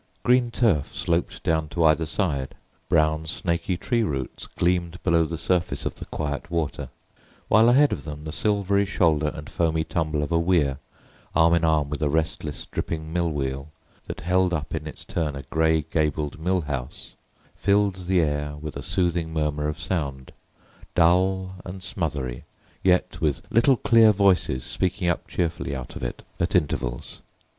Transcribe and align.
Green 0.23 0.49
turf 0.49 0.95
sloped 0.95 1.43
down 1.43 1.69
to 1.69 1.83
either 1.83 2.07
edge, 2.17 2.49
brown 2.89 3.27
snaky 3.27 3.77
tree 3.77 4.01
roots 4.01 4.47
gleamed 4.47 4.97
below 5.03 5.25
the 5.25 5.37
surface 5.37 5.85
of 5.85 5.97
the 5.99 6.05
quiet 6.05 6.49
water, 6.49 6.89
while 7.49 7.69
ahead 7.69 7.91
of 7.93 8.03
them 8.03 8.23
the 8.23 8.31
silvery 8.31 8.83
shoulder 8.83 9.27
and 9.35 9.47
foamy 9.47 9.83
tumble 9.83 10.23
of 10.23 10.31
a 10.31 10.39
weir, 10.39 10.79
arm 11.35 11.53
in 11.53 11.63
arm 11.63 11.87
with 11.87 12.01
a 12.01 12.09
restless 12.09 12.65
dripping 12.65 13.13
mill 13.13 13.29
wheel, 13.29 13.67
that 14.07 14.21
held 14.21 14.55
up 14.55 14.73
in 14.73 14.87
its 14.87 15.05
turn 15.05 15.35
a 15.35 15.43
grey 15.43 15.85
gabled 15.91 16.39
mill 16.39 16.61
house, 16.61 17.13
filled 17.55 18.07
the 18.07 18.21
air 18.21 18.55
with 18.59 18.75
a 18.75 18.81
soothing 18.81 19.31
murmur 19.31 19.67
of 19.67 19.79
sound, 19.79 20.33
dull 20.95 21.57
and 21.63 21.83
smothery, 21.83 22.43
yet 22.83 23.21
with 23.21 23.43
little 23.51 23.77
clear 23.77 24.11
voices 24.11 24.63
speaking 24.63 25.07
up 25.07 25.27
cheerfully 25.27 25.75
out 25.75 25.95
of 25.95 26.01
it 26.03 26.23
at 26.39 26.55
intervals. 26.55 27.21